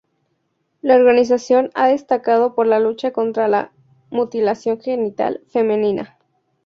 La 0.81 0.95
organización 0.95 1.69
ha 1.75 1.87
destacado 1.89 2.55
por 2.55 2.65
la 2.65 2.79
lucha 2.79 3.13
contra 3.13 3.47
la 3.47 3.71
mutilación 4.09 4.79
genital 4.81 5.41
femenina. 5.47 6.17